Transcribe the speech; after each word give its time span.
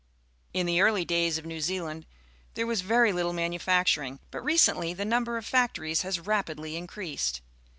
In 0.51 0.65
the 0.65 0.81
early 0.81 1.05
days 1.05 1.37
of 1.37 1.45
New 1.45 1.61
Zealand 1.61 2.07
there 2.55 2.65
was 2.65 2.81
very 2.81 3.11
Uttle 3.11 3.35
manufacturing, 3.35 4.19
but 4.31 4.43
recently 4.43 4.95
the 4.95 5.05
number 5.05 5.37
of 5.37 5.45
factories 5.45 6.01
has 6.01 6.19
rapidly 6.19 6.75
increased. 6.75 7.41